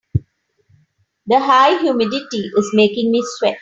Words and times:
The 1.27 1.39
high 1.39 1.79
humidity 1.79 2.49
is 2.57 2.71
making 2.73 3.11
me 3.11 3.21
sweat. 3.35 3.57